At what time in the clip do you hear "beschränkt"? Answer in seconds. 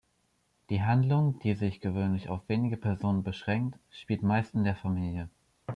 3.21-3.77